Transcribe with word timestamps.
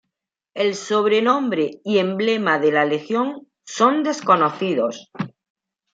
El 0.55 0.73
sobrenombre 0.73 1.79
y 1.83 1.99
emblema 1.99 2.57
de 2.57 2.71
la 2.71 2.85
legión 2.85 3.47
son 3.65 4.01
desconocidos. 4.01 5.11